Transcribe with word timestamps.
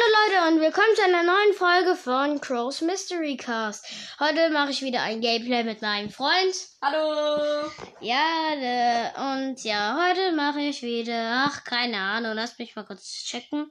Hallo 0.00 0.14
Leute 0.24 0.54
und 0.54 0.60
willkommen 0.62 0.96
zu 0.96 1.02
einer 1.02 1.22
neuen 1.22 1.52
Folge 1.52 1.94
von 1.94 2.40
Crow's 2.40 2.80
Mystery 2.80 3.36
Cast. 3.36 3.84
Heute 4.18 4.48
mache 4.50 4.70
ich 4.70 4.80
wieder 4.82 5.02
ein 5.02 5.20
Gameplay 5.20 5.62
mit 5.62 5.82
meinem 5.82 6.08
Freund. 6.08 6.54
Hallo! 6.80 7.68
Ja, 8.00 8.54
äh, 8.54 9.10
und 9.44 9.62
ja, 9.62 9.98
heute 10.02 10.32
mache 10.34 10.60
ich 10.60 10.82
wieder, 10.82 11.44
ach, 11.46 11.64
keine 11.64 11.98
Ahnung, 11.98 12.32
lass 12.34 12.58
mich 12.58 12.74
mal 12.76 12.84
kurz 12.84 13.24
checken. 13.24 13.70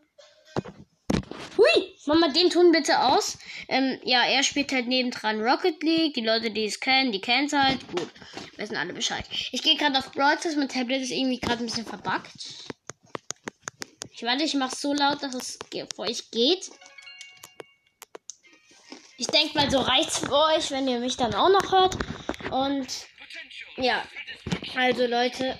Hui, 1.57 1.96
mach 2.05 2.20
mal 2.20 2.32
den 2.32 2.52
Ton 2.52 2.71
bitte 2.71 3.00
aus. 3.02 3.39
Ähm, 3.68 4.00
ja, 4.04 4.23
er 4.23 4.43
spielt 4.43 4.71
halt 4.71 4.88
nebendran 4.88 5.41
Rocket 5.41 5.82
League. 5.82 6.14
Die 6.14 6.25
Leute, 6.25 6.52
die 6.52 6.66
es 6.66 6.80
kennen, 6.80 7.11
die 7.11 7.21
kennen 7.21 7.48
es 7.48 7.54
halt. 7.54 7.80
Gut, 7.88 8.09
wissen 8.57 8.77
alle 8.77 8.93
Bescheid. 8.93 9.25
Ich 9.52 9.64
gehe 9.64 9.77
gerade 9.77 9.98
auf 9.98 10.11
Stars. 10.14 10.55
Mein 10.55 10.70
Tablet 10.70 11.02
ist 11.02 11.11
irgendwie 11.11 11.39
gerade 11.39 11.64
ein 11.64 11.66
bisschen 11.66 11.86
verbuggt. 11.86 12.30
Ich 14.20 14.26
warte, 14.26 14.43
ich 14.43 14.54
mache 14.54 14.75
so 14.75 14.93
laut, 14.93 15.24
dass 15.24 15.34
es 15.34 15.57
für 15.71 15.88
euch 16.00 16.30
geht. 16.30 16.70
Ich 19.16 19.28
denke 19.28 19.57
mal, 19.57 19.71
so 19.71 19.80
reicht's 19.80 20.20
für 20.20 20.34
euch, 20.34 20.71
wenn 20.71 20.89
ihr 20.89 21.00
mich 21.00 21.16
dann 21.16 21.34
auch 21.34 21.48
noch 21.48 21.71
hört. 21.71 21.96
Und 22.52 22.88
ja, 23.78 24.06
also 24.76 25.07
Leute. 25.07 25.57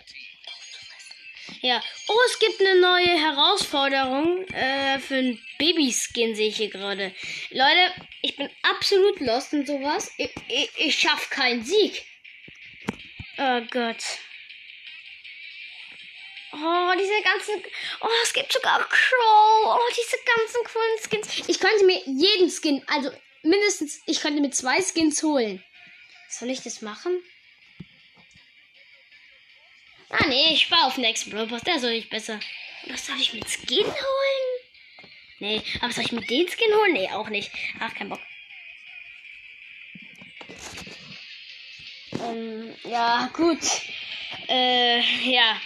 Ja. 1.62 1.82
Oh, 2.10 2.18
es 2.26 2.40
gibt 2.40 2.60
eine 2.60 2.82
neue 2.82 3.18
Herausforderung 3.18 4.46
äh, 4.48 5.00
für 5.00 5.16
einen 5.16 5.42
Babyskin, 5.58 6.36
sehe 6.36 6.50
ich 6.50 6.58
hier 6.58 6.70
gerade. 6.70 7.16
Leute, 7.52 7.94
ich 8.22 8.36
bin 8.36 8.50
absolut 8.64 9.22
lost 9.22 9.54
in 9.54 9.66
sowas. 9.66 10.12
Ich, 10.18 10.36
ich, 10.50 10.70
ich 10.76 11.00
schaff 11.00 11.30
keinen 11.30 11.64
Sieg. 11.64 12.06
Oh 13.38 13.62
Gott. 13.72 14.04
Oh, 16.52 16.92
diese 16.98 17.22
ganzen. 17.22 17.64
Oh, 18.02 18.08
es 18.24 18.34
gibt 18.34 18.52
sogar 18.52 18.80
Crow. 18.88 19.66
Oh, 19.66 19.94
diese 19.96 20.18
ganzen 20.18 20.64
coolen 20.64 21.00
Skins. 21.00 21.48
Ich 21.48 21.60
könnte 21.60 21.86
mir 21.86 22.02
jeden 22.06 22.50
Skin, 22.50 22.84
also 22.88 23.12
mindestens, 23.44 24.02
ich 24.08 24.20
könnte 24.20 24.42
mir 24.42 24.50
zwei 24.50 24.82
Skins 24.82 25.22
holen. 25.22 25.64
Soll 26.28 26.50
ich 26.50 26.62
das 26.62 26.82
machen? 26.82 27.24
Ah, 30.10 30.26
nee, 30.28 30.54
ich 30.54 30.62
spare 30.62 30.88
auf 30.88 30.98
nächsten 30.98 31.30
Brawl 31.30 31.48
Pass. 31.48 31.62
Der 31.62 31.80
soll 31.80 31.92
ich 31.92 32.10
besser. 32.10 32.40
Was 32.88 33.06
soll 33.06 33.20
ich 33.20 33.34
mit 33.34 33.48
Skin 33.48 33.86
holen? 33.86 34.60
Nee, 35.40 35.62
aber 35.82 35.94
soll 35.94 36.04
ich 36.06 36.12
mit 36.12 36.30
den 36.30 36.48
Skin 36.48 36.74
holen? 36.74 36.94
Nee, 36.94 37.12
auch 37.12 37.30
nicht. 37.30 37.52
Ach, 37.80 37.94
kein 37.94 38.10
Bock. 38.10 38.20
Ähm, 42.20 42.76
ja, 42.84 43.30
gut. 43.34 43.60
Äh, 44.48 45.00
ja. 45.30 45.62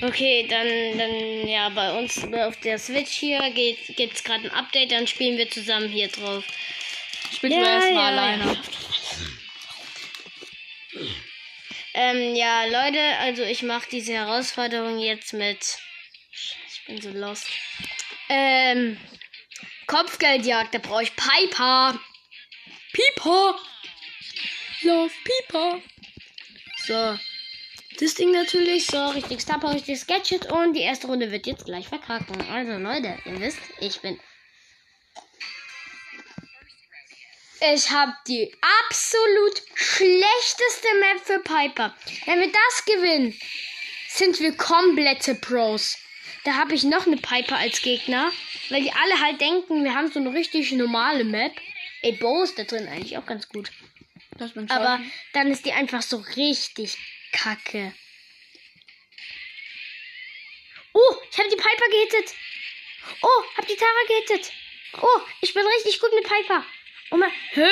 Okay, 0.00 0.46
dann, 0.48 0.98
dann, 0.98 1.48
ja, 1.48 1.68
bei 1.68 1.92
uns 1.92 2.24
auf 2.32 2.58
der 2.60 2.78
Switch 2.78 3.12
hier 3.12 3.50
geht, 3.50 3.96
gibt's 3.96 4.24
gerade 4.24 4.44
ein 4.44 4.50
Update, 4.50 4.92
dann 4.92 5.06
spielen 5.06 5.38
wir 5.38 5.50
zusammen 5.50 5.88
hier 5.88 6.08
drauf. 6.08 6.44
Spielst 7.34 7.56
du 7.56 7.62
erstmal 7.62 7.92
ja, 7.92 8.08
alleine? 8.08 8.44
Ja. 8.44 8.62
Ähm, 11.96 12.34
ja, 12.34 12.64
Leute, 12.64 13.00
also 13.20 13.44
ich 13.44 13.62
mache 13.62 13.88
diese 13.90 14.14
Herausforderung 14.14 14.98
jetzt 14.98 15.32
mit. 15.32 15.78
Ich 16.32 16.84
bin 16.86 17.00
so 17.00 17.10
lost. 17.10 17.46
Ähm, 18.28 18.98
Kopfgeldjagd, 19.86 20.74
da 20.74 20.78
brauche 20.78 21.04
ich 21.04 21.12
Piper. 21.14 21.98
Piper. 22.92 23.60
Love 24.82 25.12
Piper. 25.24 25.80
So. 26.84 27.18
Das 28.00 28.14
Ding 28.14 28.32
natürlich, 28.32 28.86
so 28.86 29.06
richtig 29.08 29.40
Star 29.40 29.60
Power, 29.60 29.74
richtiges 29.74 30.06
Gadget 30.06 30.50
und 30.50 30.72
die 30.74 30.82
erste 30.82 31.06
Runde 31.06 31.30
wird 31.30 31.46
jetzt 31.46 31.64
gleich 31.64 31.88
verkacken. 31.88 32.40
Also 32.50 32.72
Leute, 32.72 33.18
ihr 33.24 33.40
wisst, 33.40 33.58
ich 33.80 34.00
bin. 34.00 34.18
Ich 37.72 37.90
habe 37.90 38.12
die 38.26 38.52
absolut 38.88 39.62
schlechteste 39.74 40.88
Map 41.00 41.20
für 41.22 41.38
Piper. 41.38 41.94
Wenn 42.26 42.40
wir 42.40 42.52
das 42.52 42.84
gewinnen, 42.84 43.38
sind 44.08 44.40
wir 44.40 44.56
komplette 44.56 45.34
Pros. 45.36 45.96
Da 46.44 46.56
habe 46.56 46.74
ich 46.74 46.82
noch 46.82 47.06
eine 47.06 47.16
Piper 47.16 47.56
als 47.56 47.80
Gegner, 47.80 48.30
weil 48.70 48.82
die 48.82 48.92
alle 48.92 49.20
halt 49.20 49.40
denken, 49.40 49.84
wir 49.84 49.94
haben 49.94 50.10
so 50.10 50.18
eine 50.18 50.34
richtig 50.34 50.72
normale 50.72 51.24
Map. 51.24 51.52
Ey, 52.02 52.12
Bo 52.12 52.42
ist 52.42 52.58
da 52.58 52.64
drin 52.64 52.86
eigentlich 52.88 53.16
auch 53.16 53.24
ganz 53.24 53.48
gut. 53.48 53.70
Aber 54.68 55.00
dann 55.32 55.50
ist 55.50 55.64
die 55.64 55.72
einfach 55.72 56.02
so 56.02 56.18
richtig 56.36 56.98
kacke. 57.34 57.94
Oh, 60.92 61.16
ich 61.30 61.38
habe 61.38 61.48
die 61.48 61.56
Piper 61.56 61.88
gehittet. 61.90 62.34
Oh, 63.20 63.44
hab 63.56 63.66
die 63.66 63.76
Tara 63.76 64.04
gehittet. 64.08 64.52
Oh, 65.00 65.20
ich 65.40 65.52
bin 65.52 65.66
richtig 65.66 65.98
gut 66.00 66.12
mit 66.14 66.24
Piper. 66.24 66.64
Oh 67.10 67.16
mein, 67.16 67.32
hä? 67.52 67.66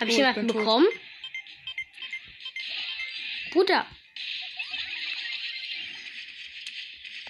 Hab 0.00 0.02
ich 0.02 0.02
Oh, 0.02 0.06
ich 0.08 0.16
jemanden 0.16 0.48
tot. 0.48 0.56
bekommen? 0.56 0.88
Bruder. 3.52 3.86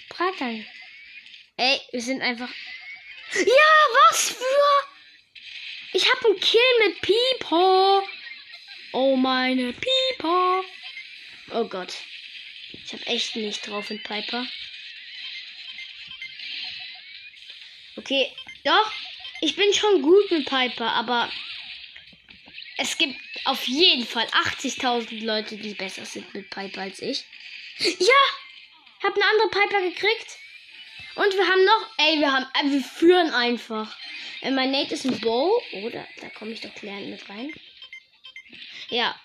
Bratan. 0.09 0.65
Ey, 1.57 1.79
wir 1.91 2.01
sind 2.01 2.21
einfach. 2.21 2.49
Ja, 3.33 3.75
was 4.09 4.29
für? 4.31 4.87
Ich 5.93 6.09
hab 6.11 6.25
einen 6.25 6.39
Kill 6.39 6.61
mit 6.79 7.01
Piper. 7.01 8.03
Oh, 8.93 9.15
meine 9.15 9.73
Piper. 9.73 10.63
Oh 11.51 11.65
Gott. 11.65 11.93
Ich 12.71 12.93
hab 12.93 13.07
echt 13.07 13.35
nicht 13.35 13.67
drauf 13.67 13.89
mit 13.89 14.03
Piper. 14.03 14.45
Okay, 17.97 18.31
doch. 18.63 18.91
Ich 19.41 19.55
bin 19.55 19.73
schon 19.73 20.01
gut 20.01 20.31
mit 20.31 20.47
Piper, 20.47 20.91
aber 20.91 21.31
es 22.77 22.97
gibt 22.97 23.19
auf 23.45 23.67
jeden 23.67 24.05
Fall 24.05 24.25
80.000 24.27 25.23
Leute, 25.23 25.57
die 25.57 25.73
besser 25.73 26.05
sind 26.05 26.33
mit 26.33 26.49
Piper 26.49 26.81
als 26.81 27.01
ich. 27.01 27.23
Ja! 27.79 28.21
Hab 29.03 29.13
eine 29.15 29.25
andere 29.25 29.49
Piper 29.49 29.81
gekriegt. 29.81 30.37
Und 31.15 31.33
wir 31.33 31.47
haben 31.47 31.63
noch, 31.63 31.89
ey, 31.97 32.19
wir 32.19 32.31
haben, 32.31 32.45
äh, 32.55 32.71
wir 32.71 32.81
führen 32.81 33.31
einfach. 33.31 33.95
Äh, 34.41 34.51
mein 34.51 34.71
Nate 34.71 34.95
ist 34.95 35.05
ein 35.05 35.19
Bow, 35.21 35.61
oder? 35.83 36.07
Da 36.19 36.29
komme 36.29 36.51
ich 36.51 36.61
doch 36.61 36.73
klärend 36.75 37.09
mit 37.09 37.29
rein. 37.29 37.53
Ja. 38.89 39.15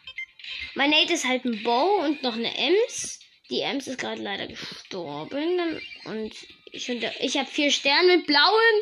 Mein 0.81 0.93
Nate 0.93 1.13
ist 1.13 1.29
halt 1.29 1.45
ein 1.45 1.63
Bow 1.63 2.07
und 2.07 2.23
noch 2.23 2.37
eine 2.37 2.57
Ems. 2.57 3.21
Die 3.51 3.61
Ems 3.61 3.87
ist 3.87 3.99
gerade 3.99 4.23
leider 4.23 4.47
gestorben. 4.47 5.79
Und 6.07 6.35
ich, 6.73 6.89
ich 6.89 7.37
habe 7.37 7.51
vier 7.51 7.71
Sterne 7.71 8.17
mit 8.17 8.27
blauen. 8.27 8.81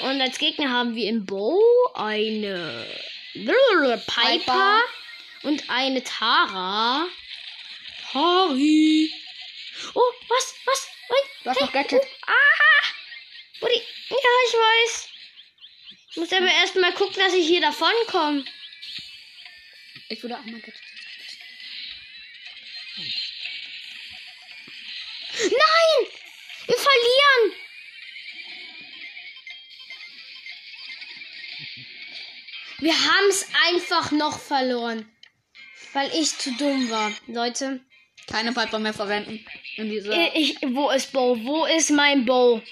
Und 0.00 0.20
als 0.20 0.36
Gegner 0.36 0.70
haben 0.70 0.94
wir 0.94 1.08
im 1.08 1.24
Bow 1.24 1.58
eine 1.94 2.86
Piper, 3.32 4.02
Piper. 4.04 4.80
und 5.44 5.64
eine 5.70 6.04
Tara. 6.04 7.06
Harry. 8.12 9.10
Oh, 9.94 10.12
was? 10.28 10.54
Was? 10.66 10.88
Ui, 11.08 11.16
Du 11.42 11.50
hast 11.52 11.60
noch 11.62 11.72
Gadget. 11.72 12.02
Oh, 12.02 12.26
ah! 12.26 12.86
Buddy. 13.60 13.80
Ja, 14.10 14.16
ich 14.46 14.52
weiß. 14.52 15.08
Ich 16.10 16.16
muss 16.18 16.32
aber 16.34 16.52
erstmal 16.52 16.92
gucken, 16.92 17.16
dass 17.16 17.32
ich 17.32 17.46
hier 17.46 17.62
davon 17.62 17.88
komme. 18.08 18.44
Ich 20.08 20.22
würde 20.22 20.36
auch 20.36 20.44
mal 20.44 20.60
Gadget. 20.60 20.74
Nein! 25.38 26.06
Wir 26.66 26.76
verlieren! 26.76 27.66
Wir 32.78 32.92
haben 32.94 33.28
es 33.30 33.48
einfach 33.66 34.12
noch 34.12 34.38
verloren. 34.38 35.10
Weil 35.92 36.10
ich 36.14 36.36
zu 36.38 36.52
dumm 36.56 36.90
war. 36.90 37.10
Leute, 37.26 37.80
Keine 38.26 38.52
Piper 38.52 38.78
mehr 38.78 38.92
verwenden. 38.92 39.44
In 39.76 39.90
dieser. 39.90 40.34
ich, 40.34 40.56
wo 40.62 40.90
ist 40.90 41.12
Bo? 41.12 41.42
Wo 41.42 41.64
ist 41.64 41.90
mein 41.90 42.24
Bo? 42.24 42.62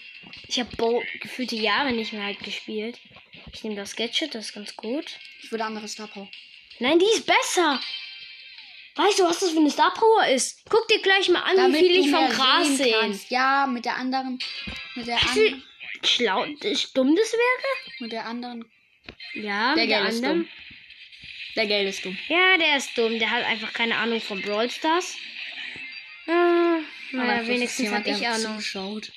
Ich 0.49 0.61
habe 0.61 0.75
Bo 0.77 1.03
gefühlte 1.21 1.57
Jahre 1.57 1.93
nicht 1.93 2.13
mehr 2.13 2.25
halt 2.25 2.41
gespielt. 2.41 2.99
Ich 3.53 3.63
nehme 3.65 3.77
das 3.77 3.97
Gadget, 3.97 4.35
das 4.35 4.47
ist 4.47 4.53
ganz 4.53 4.77
gut. 4.77 5.19
Ich 5.43 5.51
würde 5.51 5.65
andere 5.65 5.89
Star 5.89 6.09
Power. 6.09 6.29
Nein, 6.81 6.99
die 6.99 7.05
ist 7.07 7.27
besser. 7.27 7.81
Weißt 8.97 9.19
du, 9.19 9.25
was 9.25 9.41
das 9.41 9.51
für 9.51 9.59
eine 9.59 9.71
Star 9.71 9.93
Power 9.93 10.27
ist? 10.29 10.63
Guck 10.69 10.87
dir 10.89 11.01
gleich 11.03 11.29
mal 11.29 11.43
an, 11.43 11.73
wie 11.73 11.79
viel 11.79 11.97
ich 12.05 12.11
vom 12.11 12.29
Gras 12.29 12.67
sehen 12.77 13.13
sehe. 13.13 13.27
Ja, 13.29 13.67
mit 13.67 13.85
der 13.85 13.97
anderen. 13.97 14.39
Mit 14.95 15.07
der 15.09 15.21
anderen. 15.21 15.63
schlau, 16.05 16.45
dumm 16.95 17.17
das 17.17 17.33
wäre? 17.33 18.01
Mit 18.01 18.13
der 18.13 18.27
anderen. 18.27 18.65
Ja, 19.35 19.75
Der 19.75 19.85
mit 19.85 19.91
der 19.93 20.09
ist 20.09 20.17
anderen. 20.17 20.39
dumm. 20.43 20.49
Der 21.57 21.67
Geld 21.67 21.89
ist 21.89 22.05
dumm. 22.05 22.19
Ja, 22.29 22.57
der 22.57 22.77
ist 22.77 22.97
dumm. 22.97 23.19
Der 23.19 23.31
hat 23.31 23.45
einfach 23.45 23.73
keine 23.73 23.97
Ahnung 23.97 24.21
von 24.21 24.41
Brawl 24.43 24.71
Stars. 24.71 25.17
Äh, 26.27 26.31
Aber 26.33 26.83
naja, 27.13 27.47
wenigstens 27.47 27.81
ist 27.81 27.93
jemand, 27.93 28.07
habe 28.09 28.19
ich 28.19 28.27
Ahnung. 28.29 28.59
zuschaut. 28.59 29.13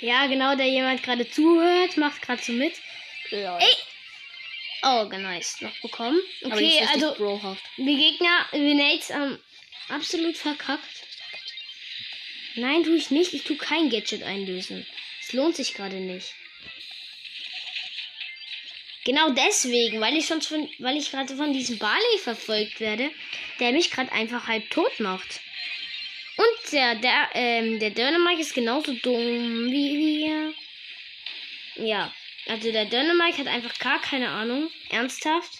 Ja, 0.00 0.26
genau, 0.26 0.54
der 0.56 0.66
jemand 0.66 1.02
gerade 1.02 1.28
zuhört, 1.28 1.96
macht 1.96 2.22
gerade 2.22 2.42
so 2.42 2.52
mit. 2.52 2.74
Ja. 3.30 3.58
Ey! 3.58 3.74
Oh, 4.82 5.04
nice. 5.04 5.60
Noch 5.60 5.78
bekommen. 5.80 6.20
Okay, 6.42 6.82
also 6.92 7.14
die 7.76 7.96
Gegner, 7.96 8.46
die 8.52 8.74
Nates 8.74 9.10
haben 9.10 9.38
absolut 9.88 10.36
verkackt. 10.36 11.06
Nein, 12.56 12.82
tue 12.82 12.96
ich 12.96 13.10
nicht. 13.10 13.32
Ich 13.34 13.44
tue 13.44 13.56
kein 13.56 13.90
Gadget 13.90 14.22
einlösen. 14.22 14.86
Es 15.20 15.32
lohnt 15.32 15.56
sich 15.56 15.74
gerade 15.74 15.96
nicht. 15.96 16.34
Genau 19.04 19.30
deswegen, 19.30 20.00
weil 20.00 20.16
ich 20.16 20.26
sonst 20.26 20.46
von, 20.46 20.68
weil 20.78 20.96
ich 20.96 21.10
gerade 21.10 21.34
von 21.34 21.52
diesem 21.52 21.78
Barley 21.78 22.18
verfolgt 22.22 22.80
werde, 22.80 23.10
der 23.58 23.72
mich 23.72 23.90
gerade 23.90 24.12
einfach 24.12 24.46
halb 24.46 24.68
tot 24.70 25.00
macht. 25.00 25.40
Und 26.36 26.72
der, 26.72 26.94
der, 26.96 27.30
ähm, 27.34 27.78
der 27.80 27.90
Dynamite 27.90 28.40
ist 28.40 28.54
genauso 28.54 28.92
dumm 28.92 29.70
wie 29.70 30.24
wir. 30.24 30.54
Ja, 31.86 32.12
also 32.46 32.72
der 32.72 32.86
Dynamite 32.86 33.38
hat 33.38 33.46
einfach 33.46 33.78
gar 33.78 34.00
keine 34.00 34.28
Ahnung. 34.28 34.70
Ernsthaft. 34.90 35.52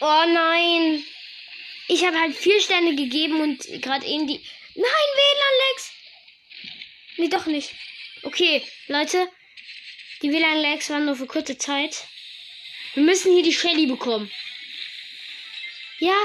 Oh 0.00 0.24
nein. 0.26 1.04
Ich 1.88 2.04
habe 2.04 2.18
halt 2.18 2.36
vier 2.36 2.60
Sterne 2.60 2.96
gegeben 2.96 3.40
und 3.40 3.64
gerade 3.82 4.06
eben 4.06 4.26
die. 4.26 4.44
Nein, 4.74 4.84
WLAN-Lags. 4.84 5.92
Nee, 7.18 7.28
doch 7.28 7.46
nicht. 7.46 7.70
Okay, 8.22 8.64
Leute. 8.88 9.28
Die 10.22 10.30
WLAN-Lags 10.30 10.90
waren 10.90 11.04
nur 11.04 11.16
für 11.16 11.26
kurze 11.26 11.56
Zeit. 11.58 12.08
Wir 12.94 13.04
müssen 13.04 13.32
hier 13.32 13.42
die 13.42 13.52
Shelly 13.52 13.86
bekommen. 13.86 14.30
Ja, 15.98 16.16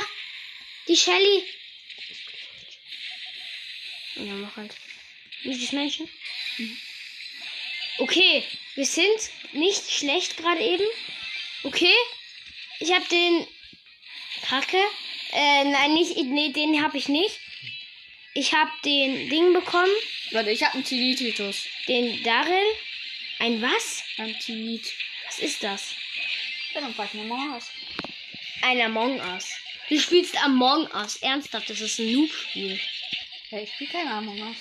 die 0.88 0.98
Shelly. 0.98 1.44
Ja, 4.20 4.34
mach 4.34 4.56
halt. 4.58 4.76
Nicht 5.44 5.64
das 5.64 5.72
Männchen. 5.72 6.10
Okay, 8.00 8.44
wir 8.76 8.86
sind 8.86 9.20
nicht 9.54 9.92
schlecht 9.92 10.38
gerade 10.38 10.62
eben. 10.62 10.86
Okay, 11.64 11.94
ich 12.80 12.92
habe 12.92 13.06
den 13.10 13.48
Kacke. 14.48 14.78
Äh, 15.32 15.66
nein, 15.66 15.94
nicht, 15.94 16.16
nee, 16.18 16.50
den 16.50 16.84
habe 16.84 16.98
ich 16.98 17.10
nicht. 17.10 17.40
Ich 18.34 18.54
habe 18.54 18.72
den 18.86 19.30
Ding 19.30 19.54
bekommen, 19.54 19.92
Warte, 20.32 20.52
ich 20.52 20.62
habe 20.64 20.76
einen 20.76 20.84
Tinnitus. 20.84 21.66
den 21.88 22.22
Daryl. 22.24 22.76
Ein 23.40 23.62
was? 23.62 24.04
Ein 24.18 24.38
Tinnitus. 24.40 24.94
Was 25.26 25.40
ist 25.40 25.64
das? 25.64 25.96
Frag 26.96 27.14
mir 27.14 27.24
mal 27.24 27.58
aus. 27.58 27.72
Ein 28.62 28.82
Among 28.82 29.20
Us. 29.20 29.50
Du 29.90 30.00
spielst 30.00 30.36
Among 30.44 30.88
Us. 30.92 31.18
Ernsthaft, 31.18 31.70
das 31.70 31.82
ist 31.82 32.00
ein 32.00 32.12
Noob-Spiel. 32.12 32.80
Ja, 33.50 33.60
ich 33.60 33.74
spiele 33.74 33.92
keine 33.92 34.12
Among 34.12 34.42
Us. 34.42 34.58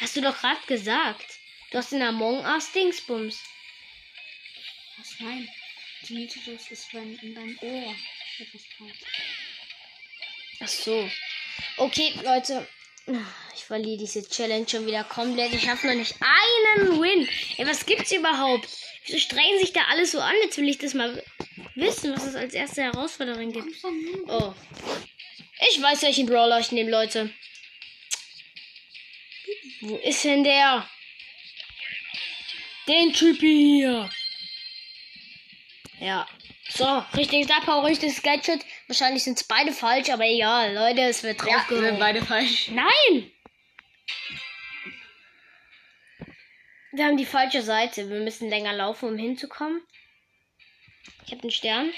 Hast 0.00 0.16
du 0.16 0.20
doch 0.20 0.38
gerade 0.38 0.60
gesagt. 0.66 1.38
Du 1.70 1.78
hast 1.78 1.92
den 1.92 2.02
Among 2.02 2.44
Us 2.44 2.72
Dingsbums. 2.72 3.38
Was? 4.98 5.14
Nein. 5.20 5.48
Tinnitus 6.04 6.70
ist, 6.70 6.92
wenn 6.94 7.16
in 7.18 7.34
deinem 7.34 7.58
Ohr 7.60 7.94
etwas 8.38 8.62
kommt. 8.76 8.94
Ach 10.60 10.68
so. 10.68 11.10
Okay, 11.76 12.12
Leute. 12.22 12.66
Ich 13.56 13.64
verliere 13.64 13.98
diese 13.98 14.26
Challenge 14.28 14.68
schon 14.68 14.86
wieder 14.86 15.04
komplett. 15.04 15.52
Ich 15.54 15.68
habe 15.68 15.86
noch 15.86 15.94
nicht 15.94 16.14
einen 16.20 17.00
Win. 17.00 17.28
Ey, 17.56 17.66
was 17.66 17.86
gibt's 17.86 18.12
überhaupt? 18.12 18.68
Wieso 19.04 19.18
strengen 19.18 19.58
sich 19.58 19.72
da 19.72 19.84
alles 19.88 20.12
so 20.12 20.20
an? 20.20 20.34
Jetzt 20.42 20.58
will 20.58 20.68
ich 20.68 20.78
das 20.78 20.94
mal 20.94 21.22
wissen, 21.74 22.12
was 22.14 22.24
es 22.24 22.34
als 22.34 22.54
erste 22.54 22.82
Herausforderung 22.82 23.52
gibt. 23.52 23.74
Oh. 24.28 24.54
Ich 25.68 25.80
weiß, 25.80 26.02
welchen 26.02 26.26
Brawler 26.26 26.58
ich 26.60 26.72
nehme, 26.72 26.90
Leute. 26.90 27.30
Wo 29.82 29.96
ist 29.96 30.24
denn 30.24 30.44
der? 30.44 30.88
Den 32.86 33.12
Typi 33.12 33.76
hier. 33.78 34.10
Ja. 36.00 36.26
So, 36.68 37.04
richtiges 37.16 37.50
Abbau, 37.50 37.80
richtiges 37.80 38.22
Gadget. 38.22 38.64
Wahrscheinlich 38.86 39.24
sind 39.24 39.36
es 39.38 39.44
beide 39.44 39.72
falsch, 39.72 40.08
aber 40.08 40.24
egal, 40.24 40.72
Leute, 40.74 41.02
es 41.02 41.22
wird 41.22 41.40
Ja, 41.40 41.46
wir 41.46 41.52
draufgehauen. 41.54 41.84
sind 41.84 41.98
beide 41.98 42.24
falsch. 42.24 42.68
Nein! 42.68 43.30
Wir 46.92 47.04
haben 47.06 47.16
die 47.16 47.26
falsche 47.26 47.62
Seite. 47.62 48.08
Wir 48.08 48.20
müssen 48.20 48.48
länger 48.48 48.72
laufen, 48.72 49.08
um 49.10 49.18
hinzukommen. 49.18 49.82
Ich 51.26 51.32
habe 51.32 51.42
den 51.42 51.50
Stern. 51.50 51.92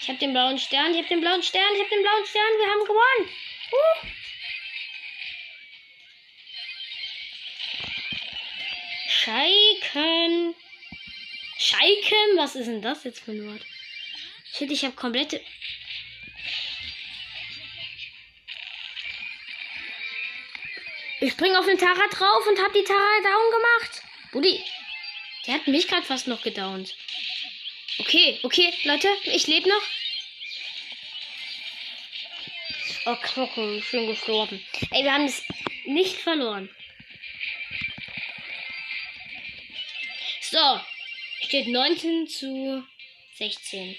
Ich 0.00 0.08
habe 0.08 0.18
den 0.18 0.32
blauen 0.32 0.58
Stern. 0.58 0.92
Ich 0.92 0.98
habe 0.98 1.08
den 1.08 1.20
blauen 1.20 1.42
Stern. 1.42 1.74
Ich 1.74 1.80
habe 1.80 1.90
den 1.90 2.02
blauen 2.02 2.26
Stern. 2.26 2.58
Wir 2.58 2.70
haben 2.70 2.84
gewonnen. 2.84 3.30
Uh. 3.72 4.06
Scheiken. 9.08 10.54
Scheiken? 11.58 12.36
Was 12.36 12.54
ist 12.54 12.66
denn 12.66 12.82
das 12.82 13.04
jetzt 13.04 13.20
für 13.20 13.32
ein 13.32 13.46
Wort? 13.46 13.62
Shit, 14.54 14.70
ich 14.70 14.84
habe 14.84 14.94
komplette. 14.94 15.40
Ich 21.20 21.32
spring 21.32 21.54
auf 21.56 21.66
den 21.66 21.78
Tara 21.78 22.06
drauf 22.10 22.46
und 22.46 22.62
hab 22.62 22.72
die 22.72 22.84
Tara 22.84 23.20
down 23.22 23.50
gemacht. 23.50 24.02
Buddy, 24.32 24.64
der 25.46 25.54
hat 25.54 25.66
mich 25.66 25.88
gerade 25.88 26.06
fast 26.06 26.28
noch 26.28 26.42
gedownt. 26.42 26.94
Okay, 27.98 28.38
okay, 28.42 28.72
Leute, 28.84 29.08
ich 29.24 29.46
lebe 29.46 29.68
noch. 29.68 29.82
Oh, 33.06 33.16
Knochen, 33.16 33.78
ich 33.78 33.90
bin 33.90 34.06
gestorben. 34.06 34.64
Ey, 34.90 35.02
wir 35.02 35.12
haben 35.12 35.24
es 35.24 35.42
nicht 35.84 36.16
verloren. 36.16 36.68
So, 40.40 40.80
steht 41.40 41.68
19 41.68 42.28
zu 42.28 42.86
16. 43.34 43.96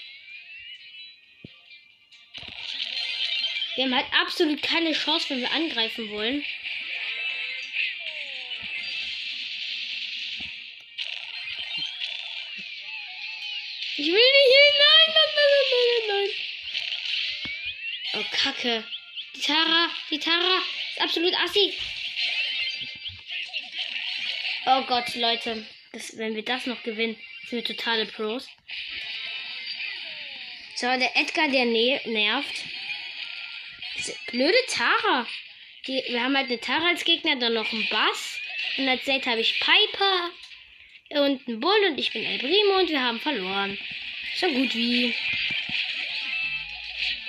Wir 3.76 3.84
haben 3.84 3.94
halt 3.94 4.12
absolut 4.12 4.62
keine 4.62 4.92
Chance, 4.92 5.30
wenn 5.30 5.40
wir 5.40 5.52
angreifen 5.52 6.10
wollen. 6.10 6.44
Ich 14.00 14.06
will 14.06 14.14
nicht 14.14 14.22
hin. 14.56 14.74
Nein, 14.78 15.14
nein, 15.14 15.30
nein, 15.36 15.52
nein, 15.70 15.88
nein, 16.08 16.24
nein. 16.24 16.30
Oh, 18.14 18.24
Kacke. 18.34 18.84
Die 19.36 19.40
Tara, 19.42 19.90
die 20.10 20.18
Tara 20.18 20.62
ist 20.90 21.02
absolut 21.02 21.34
assi. 21.34 21.74
Oh 24.64 24.82
Gott, 24.86 25.14
Leute. 25.16 25.66
Das, 25.92 26.16
wenn 26.16 26.34
wir 26.34 26.42
das 26.42 26.64
noch 26.64 26.82
gewinnen, 26.82 27.20
sind 27.44 27.58
wir 27.58 27.76
totale 27.76 28.06
Pros. 28.06 28.48
So, 30.76 30.86
der 30.86 31.14
Edgar, 31.14 31.48
der 31.48 31.66
ne 31.66 32.00
nervt. 32.06 32.64
Diese 33.98 34.16
blöde 34.28 34.64
Tara. 34.68 35.26
Die, 35.86 36.02
wir 36.08 36.22
haben 36.22 36.34
halt 36.38 36.46
eine 36.46 36.58
Tara 36.58 36.88
als 36.88 37.04
Gegner, 37.04 37.36
dann 37.36 37.52
noch 37.52 37.70
einen 37.70 37.86
Bass. 37.90 38.40
Und 38.78 38.88
als 38.88 39.04
Date 39.04 39.26
habe 39.26 39.42
ich 39.42 39.60
Piper 39.60 40.30
und 41.10 41.46
einen 41.48 41.60
Bull 41.60 41.84
und 41.88 41.98
ich 41.98 42.12
bin 42.12 42.24
El 42.24 42.38
Primo 42.38 42.78
und 42.78 42.88
wir 42.88 43.02
haben 43.02 43.20
verloren. 43.20 43.78
So 44.36 44.46
gut 44.48 44.74
wie. 44.74 45.14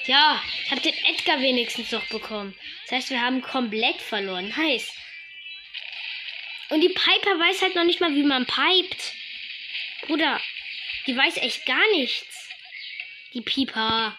Ja, 0.05 0.41
ich 0.63 0.71
habe 0.71 0.81
den 0.81 0.93
Edgar 1.05 1.39
wenigstens 1.41 1.91
noch 1.91 2.05
bekommen. 2.07 2.55
Das 2.83 2.91
heißt, 2.91 3.09
wir 3.09 3.21
haben 3.21 3.41
komplett 3.41 4.01
verloren. 4.01 4.55
Heiß. 4.55 4.93
Und 6.69 6.81
die 6.81 6.89
Piper 6.89 7.39
weiß 7.39 7.61
halt 7.61 7.75
noch 7.75 7.83
nicht 7.83 7.99
mal, 7.99 8.13
wie 8.13 8.23
man 8.23 8.45
pipet. 8.45 9.13
Bruder, 10.03 10.39
die 11.07 11.17
weiß 11.17 11.37
echt 11.37 11.65
gar 11.65 11.91
nichts. 11.91 12.49
Die 13.33 13.41
Piper. 13.41 14.17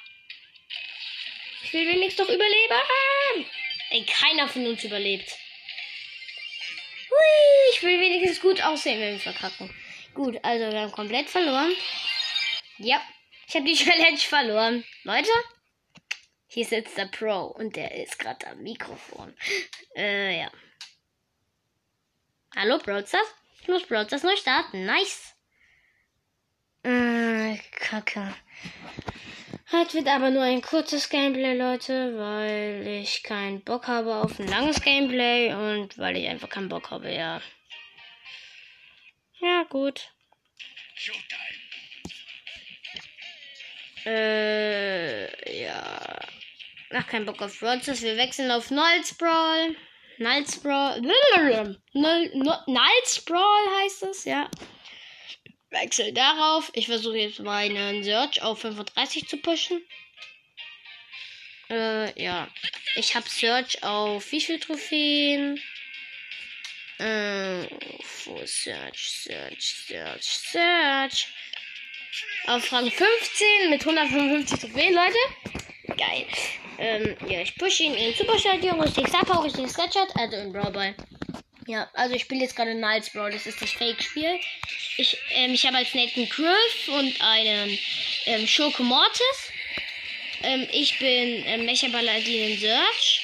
Ich 1.64 1.73
will 1.73 1.87
wenigstens 1.87 2.26
doch 2.26 2.35
überleben. 2.35 3.47
Ey, 3.90 4.04
keiner 4.04 4.49
von 4.49 4.66
uns 4.66 4.85
überlebt. 4.85 5.37
Will 7.82 8.00
wenigstens 8.00 8.40
gut 8.40 8.62
aussehen, 8.62 9.00
wenn 9.00 9.14
wir 9.14 9.20
verkacken. 9.20 9.68
Gut, 10.14 10.38
also 10.42 10.70
wir 10.70 10.80
haben 10.80 10.92
komplett 10.92 11.28
verloren. 11.28 11.74
Ja, 12.78 13.00
ich 13.48 13.54
habe 13.54 13.64
die 13.64 13.74
Challenge 13.76 14.18
verloren. 14.18 14.84
Leute, 15.02 15.30
hier 16.46 16.64
sitzt 16.64 16.96
der 16.96 17.06
Pro 17.06 17.46
und 17.46 17.74
der 17.76 17.94
ist 17.94 18.18
gerade 18.18 18.46
am 18.46 18.62
Mikrofon. 18.62 19.34
Äh, 19.96 20.40
ja. 20.40 20.52
Hallo, 22.54 22.78
Broadstars? 22.78 23.26
Ich 23.62 23.68
muss 23.68 23.86
Broadstars 23.86 24.22
neu 24.22 24.36
starten. 24.36 24.84
Nice. 24.84 25.34
Äh, 26.82 27.56
Kacke. 27.72 28.34
Heute 29.72 29.94
wird 29.94 30.08
aber 30.08 30.30
nur 30.30 30.42
ein 30.42 30.60
kurzes 30.60 31.08
Gameplay, 31.08 31.56
Leute, 31.56 32.18
weil 32.18 32.86
ich 32.86 33.22
keinen 33.22 33.64
Bock 33.64 33.88
habe 33.88 34.16
auf 34.16 34.38
ein 34.38 34.46
langes 34.46 34.82
Gameplay 34.82 35.54
und 35.54 35.96
weil 35.96 36.16
ich 36.18 36.28
einfach 36.28 36.50
keinen 36.50 36.68
Bock 36.68 36.90
habe, 36.90 37.10
ja. 37.10 37.40
Ja, 39.42 39.64
gut. 39.64 40.08
Äh, 44.06 45.64
ja. 45.64 46.20
Ach, 46.92 47.06
kein 47.08 47.26
Bock 47.26 47.42
auf 47.42 47.58
Broadstars. 47.58 48.02
Wir 48.02 48.16
wechseln 48.16 48.52
auf 48.52 48.70
Nulls 48.70 49.14
Brawl. 49.14 49.75
Nulls 50.18 50.61
Brawl 53.25 53.80
heißt 53.80 54.04
es, 54.04 54.25
ja. 54.25 54.49
Wechsel 55.70 56.12
darauf. 56.12 56.70
Ich 56.75 56.87
versuche 56.87 57.16
jetzt 57.16 57.40
meinen 57.40 58.04
Search 58.04 58.42
auf 58.42 58.61
35 58.61 59.26
zu 59.26 59.38
pushen. 59.38 59.82
Äh, 61.68 62.22
ja. 62.22 62.46
Ich 62.94 63.16
habe 63.16 63.28
Search 63.28 63.82
auf 63.82 64.30
wie 64.30 64.40
viel 64.40 64.61
Trophäen? 64.61 65.61
Äh, 67.02 67.66
wo 68.26 68.47
Search, 68.47 69.11
Search, 69.25 69.75
Search, 69.88 70.23
Search. 70.23 71.26
Auf 72.47 72.73
Rang 72.73 72.88
15 72.88 73.71
mit 73.71 73.80
155 73.80 74.61
Trophäen, 74.61 74.94
Leute. 74.94 75.97
Geil. 75.97 76.26
Ähm, 76.78 77.16
ja, 77.28 77.40
ich 77.40 77.56
pushe 77.56 77.82
ihn 77.82 77.94
in 77.94 78.14
Superstadion, 78.14 78.80
richtig 78.80 79.09
Star 79.09 79.25
Power, 79.25 79.44
richtig 79.44 79.68
Sketchat, 79.68 80.14
also 80.14 80.37
in 80.37 80.52
Brawl 80.52 80.71
Ball. 80.71 80.94
Ja, 81.66 81.90
also 81.94 82.14
ich 82.14 82.23
spiele 82.23 82.42
jetzt 82.42 82.54
gerade 82.54 82.75
Niles 82.75 83.11
Brawl, 83.11 83.32
das 83.32 83.47
ist 83.47 83.61
das 83.61 83.71
Fake-Spiel. 83.71 84.38
Ich, 84.97 85.18
ähm, 85.35 85.54
ich 85.54 85.66
habe 85.66 85.78
als 85.78 85.92
Nathan 85.94 86.28
Griff 86.28 86.88
und 86.88 87.21
einen 87.21 87.78
ähm, 88.26 88.47
Schurke 88.47 88.85
Mortis. 88.85 89.50
Ähm, 90.44 90.68
ich 90.71 90.97
bin 91.00 91.42
ähm, 91.47 91.64
Mecha 91.64 91.88
Paladin 91.88 92.52
in 92.52 92.59
Search. 92.59 93.22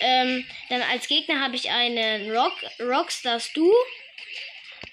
Ähm, 0.00 0.44
dann 0.68 0.82
als 0.82 1.08
Gegner 1.08 1.40
habe 1.40 1.56
ich 1.56 1.70
einen 1.70 2.30
Rock, 2.30 2.54
Rockstar 2.80 3.40
Stu 3.40 3.72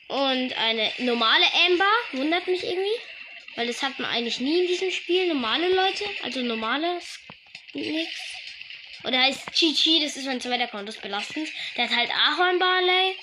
und 0.07 0.57
eine 0.57 0.91
normale 0.99 1.45
Amber. 1.67 1.91
Wundert 2.13 2.47
mich 2.47 2.63
irgendwie. 2.63 2.99
Weil 3.55 3.67
das 3.67 3.83
hat 3.83 3.99
man 3.99 4.09
eigentlich 4.09 4.39
nie 4.39 4.61
in 4.61 4.67
diesem 4.67 4.91
Spiel. 4.91 5.27
Normale 5.27 5.69
Leute. 5.69 6.05
Also 6.23 6.41
normales. 6.41 7.19
Nix. 7.73 8.09
Oder 9.03 9.19
heißt 9.21 9.51
Chichi, 9.51 9.99
das 10.01 10.15
ist 10.15 10.25
mein 10.25 10.39
zweiter 10.39 10.63
Account, 10.63 10.87
das 10.87 10.95
ist 10.95 11.01
belastend. 11.01 11.49
Der 11.75 11.85
hat 11.85 11.95
halt 11.95 12.09
Ahorn 12.09 12.57
Barley. 12.57 13.15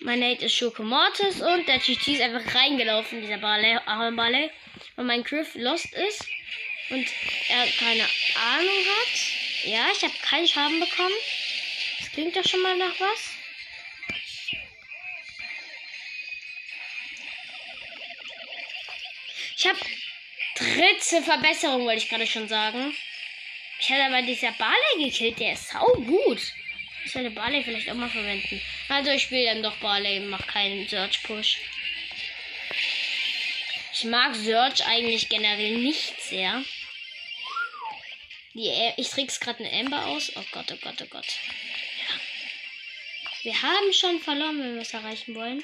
Mein 0.00 0.20
Nate 0.20 0.46
ist 0.46 0.54
Schurke 0.54 0.82
Mortis 0.82 1.40
und 1.42 1.66
der 1.66 1.80
Chichi 1.80 2.14
ist 2.14 2.22
einfach 2.22 2.54
reingelaufen, 2.54 3.20
dieser 3.20 3.38
Barley, 3.38 3.76
Ahorn 3.86 4.16
Barley. 4.16 4.50
Weil 4.96 5.04
mein 5.04 5.24
Griff 5.24 5.54
lost 5.54 5.92
ist 5.92 6.26
und 6.90 7.06
er 7.48 7.66
keine 7.78 8.04
Ahnung 8.34 8.84
hat. 8.86 9.39
Ja, 9.64 9.88
ich 9.92 10.02
habe 10.02 10.14
keinen 10.22 10.48
Schaden 10.48 10.80
bekommen. 10.80 11.14
Das 11.98 12.12
klingt 12.12 12.36
doch 12.36 12.44
schon 12.44 12.62
mal 12.62 12.76
nach 12.76 12.98
was. 12.98 13.34
Ich 19.56 19.66
habe 19.66 19.78
dritte 20.56 21.22
Verbesserung, 21.22 21.84
wollte 21.84 22.02
ich 22.02 22.08
gerade 22.08 22.26
schon 22.26 22.48
sagen. 22.48 22.96
Ich 23.78 23.90
hatte 23.90 24.04
aber 24.04 24.22
dieser 24.22 24.52
Barley 24.52 25.10
gekillt, 25.10 25.38
der 25.38 25.52
ist 25.52 25.68
sau 25.68 25.86
gut. 25.94 26.40
Ich 27.04 27.12
sollte 27.12 27.30
Barley 27.30 27.62
vielleicht 27.62 27.90
auch 27.90 27.94
mal 27.94 28.08
verwenden. 28.08 28.60
Also 28.88 29.10
ich 29.10 29.22
spiele 29.22 29.46
dann 29.46 29.62
doch 29.62 29.76
Barley, 29.76 30.20
mach 30.20 30.46
keinen 30.46 30.88
Search 30.88 31.22
Push. 31.24 31.58
Ich 33.92 34.04
mag 34.04 34.34
Search 34.34 34.86
eigentlich 34.86 35.28
generell 35.28 35.76
nicht 35.76 36.18
sehr. 36.22 36.64
Die, 38.54 38.70
ich 38.96 39.08
trick's 39.08 39.38
gerade 39.38 39.64
eine 39.64 39.72
Amber 39.78 40.06
aus. 40.06 40.32
Oh 40.36 40.44
Gott, 40.52 40.72
oh 40.72 40.78
Gott, 40.82 41.00
oh 41.02 41.06
Gott. 41.06 41.26
Wir 43.42 43.62
haben 43.62 43.92
schon 43.92 44.20
verloren, 44.20 44.58
wenn 44.58 44.74
wir 44.74 44.82
es 44.82 44.92
erreichen 44.92 45.34
wollen. 45.34 45.62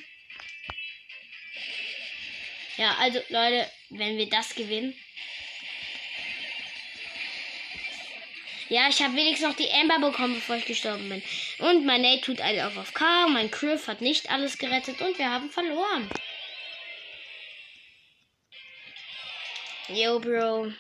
Ja, 2.77 2.95
also 2.99 3.21
Leute, 3.29 3.71
wenn 3.91 4.17
wir 4.17 4.29
das 4.29 4.55
gewinnen. 4.55 4.99
Ja, 8.69 8.89
ich 8.89 9.01
habe 9.01 9.15
wenigstens 9.15 9.49
noch 9.49 9.57
die 9.57 9.71
Amber 9.71 10.11
bekommen, 10.11 10.35
bevor 10.35 10.57
ich 10.57 10.65
gestorben 10.65 11.09
bin. 11.09 11.23
Und 11.59 11.87
mein 11.87 12.03
Nate 12.03 12.21
tut 12.21 12.41
alle 12.41 12.67
auf 12.67 12.95
K. 12.95 13.29
Mein 13.29 13.51
Griff 13.51 13.87
hat 13.87 14.01
nicht 14.01 14.29
alles 14.31 14.59
gerettet 14.59 15.01
und 15.01 15.19
wir 15.19 15.31
haben 15.31 15.51
verloren. 15.51 16.11
Yo, 19.89 20.19
Bro. 20.19 20.73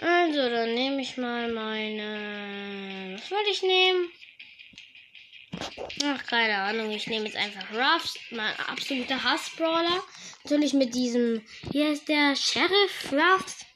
Also, 0.00 0.48
dann 0.48 0.74
nehme 0.74 1.02
ich 1.02 1.16
mal 1.16 1.52
meine. 1.52 3.16
Was 3.18 3.30
wollte 3.30 3.50
ich 3.50 3.62
nehmen? 3.62 4.10
Ach, 6.04 6.24
keine 6.26 6.56
Ahnung. 6.56 6.90
Ich 6.92 7.06
nehme 7.08 7.26
jetzt 7.26 7.36
einfach 7.36 7.72
Ruffs, 7.72 8.16
mein 8.30 8.54
absoluter 8.60 9.22
Hassbrawler. 9.22 10.02
Natürlich 10.44 10.72
mit 10.72 10.94
diesem. 10.94 11.44
Hier 11.72 11.92
ist 11.92 12.08
der 12.08 12.36
Sheriff 12.36 13.12
Ruffs. 13.12 13.66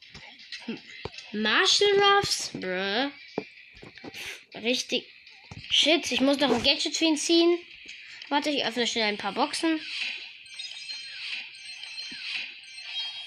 Marshall 1.33 2.01
Ruffs. 2.01 2.51
Bruh. 2.55 3.11
Richtig. 4.55 5.07
Shit, 5.71 6.13
ich 6.13 6.21
muss 6.21 6.39
noch 6.39 6.51
ein 6.51 6.63
Gadget 6.63 6.97
für 6.97 7.07
ihn 7.07 7.17
ziehen. 7.17 7.59
Warte, 8.29 8.51
ich 8.51 8.65
öffne 8.65 8.87
schnell 8.87 9.09
ein 9.09 9.19
paar 9.19 9.33
Boxen. 9.33 9.81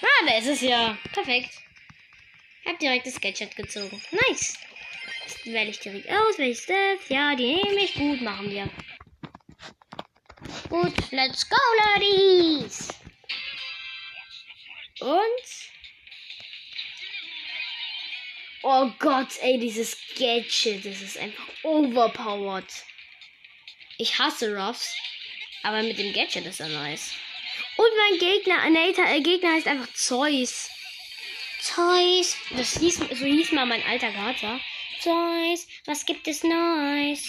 Ah, 0.00 0.26
da 0.26 0.38
ist 0.38 0.46
es 0.46 0.60
ja. 0.62 0.96
Perfekt. 1.12 1.50
Habe 2.66 2.78
direkt 2.78 3.06
das 3.06 3.20
Gadget 3.20 3.54
gezogen. 3.54 4.02
Nice. 4.10 4.58
Das 5.24 5.46
wähle 5.46 5.70
ich 5.70 5.78
direkt 5.78 6.10
aus. 6.10 6.38
Welches 6.38 6.66
das? 6.66 7.08
Ja, 7.08 7.34
die 7.36 7.54
nehme 7.54 7.84
ich. 7.84 7.94
Gut, 7.94 8.20
machen 8.20 8.50
wir. 8.50 8.68
Gut, 10.68 11.12
let's 11.12 11.48
go, 11.48 11.56
Ladies. 11.94 12.88
Und. 15.00 15.66
Oh 18.62 18.90
Gott, 18.98 19.28
ey, 19.42 19.58
dieses 19.60 19.96
Gadget, 20.18 20.84
das 20.84 21.00
ist 21.00 21.18
einfach 21.18 21.46
overpowered. 21.62 22.66
Ich 23.98 24.18
hasse 24.18 24.56
Ruffs, 24.56 24.96
aber 25.62 25.82
mit 25.84 25.98
dem 25.98 26.12
Gadget 26.12 26.46
ist 26.46 26.58
er 26.58 26.68
nice. 26.68 27.14
Und 27.76 27.88
mein 27.96 28.18
Gegner, 28.18 28.68
Nathan, 28.70 29.06
äh, 29.06 29.20
Gegner 29.20 29.52
heißt 29.52 29.68
einfach 29.68 29.92
Zeus. 29.94 30.68
Zeus. 31.66 32.36
Das 32.50 32.78
hieß, 32.78 32.96
so 32.96 33.24
hieß 33.24 33.52
mal 33.52 33.66
mein 33.66 33.82
alter 33.82 34.12
Kater. 34.12 34.60
Zeus, 35.00 35.66
was 35.84 36.06
gibt 36.06 36.28
es 36.28 36.44
Neues? 36.44 37.28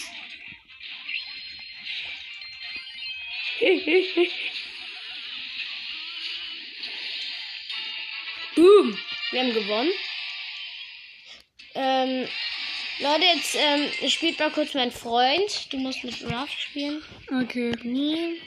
Boom. 8.54 8.96
Wir 9.30 9.40
haben 9.40 9.52
gewonnen. 9.54 9.90
Ähm, 11.74 12.28
Leute, 13.00 13.24
jetzt 13.24 13.56
ähm, 13.56 13.90
ich 14.00 14.14
spiele 14.14 14.36
mal 14.38 14.50
kurz 14.50 14.74
meinen 14.74 14.92
Freund. 14.92 15.72
Du 15.72 15.78
musst 15.78 16.04
mit 16.04 16.22
Ruff 16.24 16.50
spielen. 16.50 17.02
Okay. 17.42 17.72
Nie. 17.82 18.40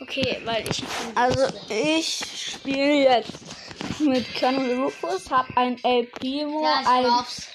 Okay, 0.00 0.40
weil 0.44 0.64
ich. 0.68 0.82
Also 1.14 1.46
ich 1.68 2.20
spiele 2.34 3.04
jetzt 3.04 3.61
mit 4.00 4.34
Colonel 4.38 4.82
Rufus, 4.82 5.30
hab 5.30 5.56
ein 5.56 5.76
El 5.84 6.06
Primo, 6.06 6.64
Ja, 6.64 6.80
ich 6.80 6.88
ein 6.88 7.04
Ruffs. 7.06 7.48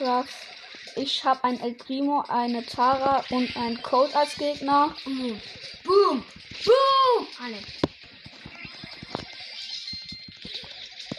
Ruff. 0.00 0.28
Ich 0.96 1.24
habe 1.24 1.44
ein 1.44 1.60
El 1.60 1.74
Primo, 1.74 2.24
eine 2.28 2.64
Tara 2.64 3.24
und 3.30 3.56
ein 3.56 3.80
Code 3.82 4.16
als 4.16 4.34
Gegner. 4.36 4.94
Boom. 5.04 5.40
Boom. 5.84 6.24
Boom. 6.64 7.26
Alle. 7.42 7.58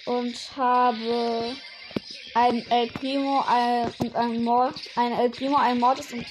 und 0.07 0.35
habe 0.55 1.55
ein 2.33 2.65
El 2.71 2.87
Primo 2.87 3.43
ein, 3.47 3.91
und 3.99 4.15
ein 4.15 4.43
Mord, 4.43 4.75
ein 4.95 5.11
El 5.11 5.29
Primo, 5.29 5.57
ein 5.57 5.79
Mortis 5.79 6.13
und 6.13 6.25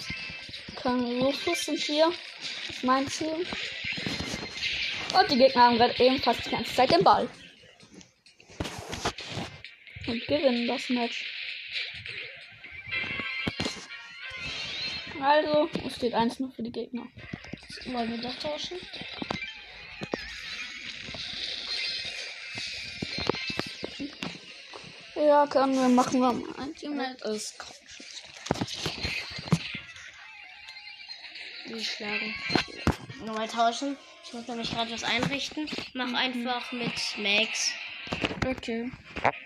Colonel 0.82 1.22
Rufus 1.22 1.66
sind 1.66 1.78
hier. 1.78 2.10
Das 2.66 2.76
ist 2.76 2.84
mein 2.84 3.06
Team. 3.06 3.46
Und 5.18 5.30
die 5.30 5.36
Gegner 5.36 5.62
haben 5.62 5.76
gerade 5.76 5.94
ebenfalls 5.98 6.38
die 6.44 6.50
ganze 6.50 6.74
Zeit 6.74 6.90
den 6.90 7.04
Ball. 7.04 7.28
Und 10.06 10.26
gewinnen 10.26 10.66
das 10.66 10.88
Match. 10.88 11.24
Also, 15.20 15.68
es 15.86 15.96
steht 15.96 16.14
1-0 16.14 16.54
für 16.54 16.62
die 16.62 16.72
Gegner. 16.72 17.06
Wollen 17.86 18.10
wir 18.10 18.18
doch 18.18 18.34
tauschen? 18.38 18.78
Ja, 25.14 25.46
können 25.46 25.74
wir 25.74 25.88
machen 25.88 26.20
wir 26.20 26.32
mal 26.32 26.62
ein 26.62 26.74
Teammate 26.74 27.24
ist 27.30 27.56
Die 31.68 31.84
schlagen. 31.84 32.34
Nochmal 33.24 33.48
tauschen. 33.48 33.96
Ich 34.24 34.32
muss 34.32 34.46
nämlich 34.46 34.70
gerade 34.70 34.92
was 34.92 35.02
einrichten. 35.02 35.68
Mach 35.94 36.12
einfach 36.12 36.70
mit 36.70 36.92
Max. 37.18 37.72
Okay. 38.46 38.90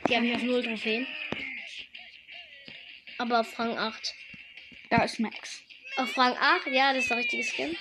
Die 0.09 0.17
haben 0.17 0.35
auf 0.35 0.43
0 0.43 0.63
Trophäen. 0.63 1.07
Aber 3.19 3.41
auf 3.41 3.59
Rang 3.59 3.77
8. 3.77 4.15
Da 4.91 5.05
ist 5.05 5.21
Max. 5.21 5.63
Auf 5.97 6.17
Rang 6.17 6.37
8? 6.37 6.67
Ja, 6.69 6.93
das 6.93 7.05
ist 7.05 7.11
der 7.11 7.19
richtige 7.19 7.45
Skin. 7.45 7.77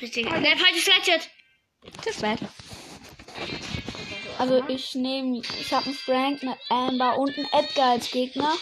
Richtig. 0.00 0.24
Nein, 0.24 0.58
falsches 0.58 0.86
Gadget. 0.86 1.30
Das 2.04 2.22
war's. 2.22 2.40
Also 4.38 4.64
ich 4.68 4.94
nehme, 4.94 5.42
ich 5.60 5.72
habe 5.72 5.86
einen 5.86 5.94
Frank, 5.94 6.42
eine 6.42 6.58
Amber 6.68 7.18
und 7.18 7.36
einen 7.36 7.48
Edgar 7.52 7.92
als 7.92 8.10
Gegner. 8.10 8.52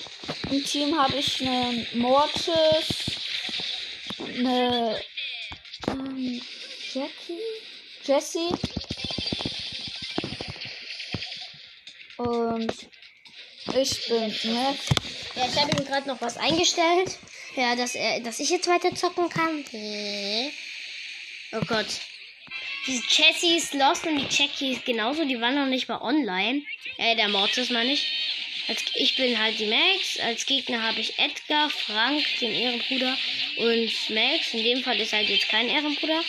Im 0.51 0.65
Team 0.65 0.99
habe 0.99 1.17
ich 1.17 1.41
einen 1.41 1.87
Mortis, 1.95 3.11
eine 4.19 5.01
ähm, 5.89 6.43
Jackie, 6.93 7.39
Jessie 8.05 8.51
Und 12.25 12.73
ich 13.75 14.09
bin 14.09 14.27
nett. 14.27 14.79
Ja, 15.35 15.47
ich 15.47 15.61
habe 15.61 15.77
ihm 15.77 15.85
gerade 15.85 16.09
noch 16.09 16.21
was 16.21 16.37
eingestellt. 16.37 17.19
Ja, 17.57 17.77
dass, 17.77 17.95
er, 17.95 18.21
dass 18.21 18.41
ich 18.41 18.51
jetzt 18.51 18.69
weiter 18.69 18.95
zocken 18.95 19.29
kann. 19.29 19.65
Oh 21.53 21.65
Gott. 21.67 21.87
Die 22.87 23.01
Jessie 23.09 23.57
ist 23.59 23.75
lost 23.75 24.07
und 24.07 24.17
die 24.17 24.35
Jackie 24.35 24.73
ist 24.73 24.85
genauso. 24.85 25.25
Die 25.25 25.41
waren 25.41 25.55
noch 25.55 25.67
nicht 25.67 25.89
mal 25.89 26.01
online. 26.01 26.63
Äh, 26.97 27.15
der 27.15 27.29
Mortis 27.29 27.71
meine 27.71 27.93
ich. 27.93 28.07
Als, 28.69 28.83
ich 28.95 29.17
bin 29.17 29.39
halt 29.39 29.59
die 29.59 29.67
Max. 29.67 30.19
Als 30.21 30.47
Gegner 30.47 30.83
habe 30.83 31.01
ich 31.01 31.19
Edgar, 31.19 31.71
Frank, 31.71 32.25
den 32.41 32.53
Ehrenbruder 32.53 33.17
und 33.59 34.11
Max. 34.11 34.55
In 34.55 34.65
dem 34.65 34.83
Fall 34.83 35.01
ist 35.01 35.13
halt 35.13 35.29
jetzt 35.29 35.49
kein 35.49 35.69
Ehrenbruder. 35.69 36.23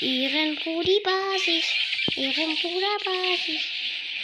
Ehrenbrudi 0.00 1.00
Basis. 1.04 1.64
Ehrenbruder 2.16 2.96
Basis. 3.04 3.62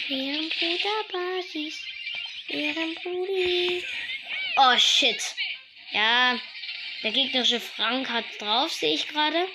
Ehrenbruder 0.09 1.03
Basis. 1.11 1.83
Ehrenbrudi. 2.47 3.83
Oh 4.55 4.77
shit. 4.77 5.21
Ja, 5.91 6.39
der 7.03 7.11
gegnerische 7.11 7.59
Frank 7.59 8.09
hat 8.09 8.25
drauf, 8.39 8.71
sehe 8.71 8.95
ich 8.95 9.07
gerade. 9.07 9.47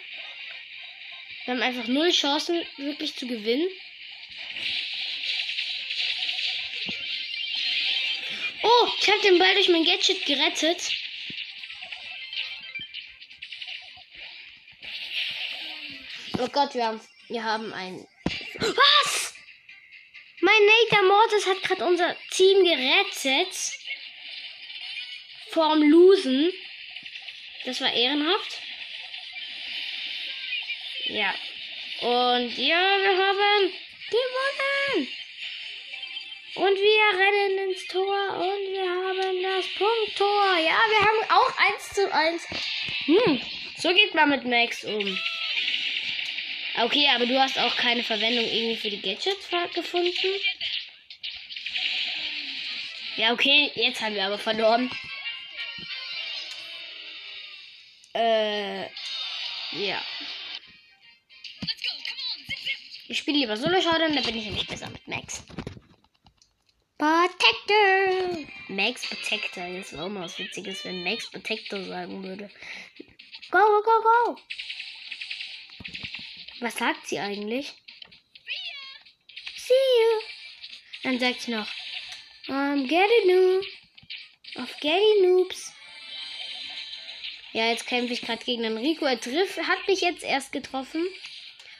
Wir 1.44 1.54
haben 1.54 1.62
einfach 1.62 1.88
null 1.88 2.10
Chancen, 2.12 2.64
wirklich 2.76 3.16
zu 3.16 3.26
gewinnen. 3.26 3.68
Oh, 8.62 8.88
ich 9.00 9.08
habe 9.08 9.20
den 9.22 9.38
Ball 9.38 9.54
durch 9.54 9.68
mein 9.68 9.84
Gadget 9.84 10.24
gerettet. 10.24 10.90
Oh 16.38 16.48
Gott, 16.48 16.74
wir 16.74 16.86
haben, 16.86 17.00
wir 17.28 17.42
haben 17.42 17.72
ein. 17.72 18.06
Was? 18.58 19.11
Nater 20.92 21.06
Mortis 21.06 21.46
hat 21.46 21.62
gerade 21.62 21.84
unser 21.84 22.16
Team 22.30 22.64
gerettet. 22.64 23.54
Vorm 25.50 25.82
Losen. 25.82 26.52
Das 27.64 27.80
war 27.80 27.92
ehrenhaft. 27.92 28.58
Ja. 31.06 31.34
Und 32.00 32.58
ja, 32.58 32.98
wir 33.00 33.16
haben 33.16 33.72
gewonnen. 34.10 35.08
Und 36.54 36.76
wir 36.76 37.18
rennen 37.18 37.70
ins 37.70 37.86
Tor 37.86 38.36
und 38.36 38.72
wir 38.72 38.90
haben 38.90 39.42
das 39.42 39.66
Punkttor. 39.74 40.58
Ja, 40.58 40.78
wir 40.90 41.00
haben 41.00 41.30
auch 41.30 41.56
1 41.72 41.88
zu 41.94 42.12
1. 42.12 42.46
Hm, 43.06 43.40
so 43.78 43.94
geht 43.94 44.14
man 44.14 44.28
mit 44.28 44.44
Max 44.44 44.84
um. 44.84 45.18
Okay, 46.82 47.08
aber 47.14 47.26
du 47.26 47.40
hast 47.40 47.58
auch 47.58 47.76
keine 47.76 48.02
Verwendung 48.02 48.44
irgendwie 48.44 48.76
für 48.76 48.90
die 48.90 49.00
Gadgets 49.00 49.48
gefunden. 49.74 50.10
Ja, 53.16 53.32
okay, 53.32 53.70
jetzt 53.74 54.00
haben 54.00 54.14
wir 54.14 54.24
aber 54.24 54.38
verloren. 54.38 54.90
Äh, 58.14 58.82
ja. 59.72 60.02
Ich 63.08 63.18
spiele 63.18 63.40
lieber 63.40 63.56
Solo 63.56 63.80
Showdown, 63.80 64.14
da 64.14 64.22
bin 64.22 64.36
ich 64.36 64.44
nämlich 64.46 64.66
besser 64.66 64.88
mit 64.88 65.06
Max. 65.06 65.44
Protector! 66.96 68.46
Max 68.68 69.06
Protector. 69.06 69.68
Das 69.68 69.92
wäre 69.92 70.04
auch 70.04 70.08
mal 70.08 70.24
was 70.24 70.38
Witziges, 70.38 70.84
wenn 70.84 71.04
Max 71.04 71.30
Protector 71.30 71.84
sagen 71.84 72.22
würde. 72.22 72.48
Go, 73.50 73.58
go, 73.58 73.82
go, 73.82 74.02
go! 74.02 74.40
Was 76.60 76.76
sagt 76.76 77.06
sie 77.06 77.18
eigentlich? 77.18 77.74
See 79.56 79.74
you! 79.74 80.20
Dann 81.02 81.18
sagt 81.18 81.42
sie 81.42 81.50
noch, 81.50 81.66
um, 82.48 82.86
get 82.88 83.06
it 83.20 83.26
new. 83.26 83.62
Auf 84.56 84.76
Getty 84.80 85.22
Noobs. 85.22 85.72
Ja, 87.52 87.70
jetzt 87.70 87.86
kämpfe 87.86 88.12
ich 88.12 88.22
gerade 88.22 88.44
gegen 88.44 88.62
den 88.62 88.76
Rico. 88.76 89.06
Er 89.06 89.18
trifft, 89.18 89.58
hat 89.58 89.88
mich 89.88 90.02
jetzt 90.02 90.22
erst 90.22 90.52
getroffen. 90.52 91.06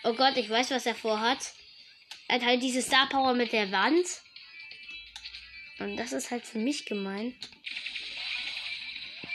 Oh 0.04 0.14
Gott, 0.14 0.36
ich 0.36 0.48
weiß, 0.48 0.70
was 0.70 0.86
er 0.86 0.94
vorhat. 0.94 1.52
Er 2.28 2.36
hat 2.36 2.44
halt 2.44 2.62
diese 2.62 2.80
Star 2.80 3.08
Power 3.08 3.34
mit 3.34 3.52
der 3.52 3.70
Wand. 3.72 4.06
Und 5.80 5.96
das 5.96 6.12
ist 6.12 6.30
halt 6.30 6.46
für 6.46 6.58
mich 6.58 6.86
gemein. 6.86 7.34